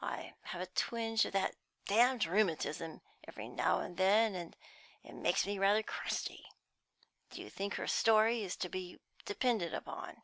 [0.00, 4.56] "I have a twinge of that damned rheumatism every now and then, and
[5.02, 6.46] it makes me rather crusty.
[7.28, 10.22] Do you think her story is to be depended upon?"